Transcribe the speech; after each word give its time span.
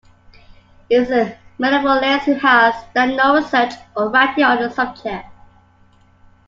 He 0.89 0.95
is 0.95 1.11
a 1.11 1.37
medievalist 1.59 2.21
who 2.21 2.33
has 2.33 2.73
done 2.95 3.15
no 3.15 3.35
research 3.35 3.73
or 3.95 4.09
writing 4.09 4.43
on 4.45 4.57
the 4.57 4.71
subject. 4.71 5.27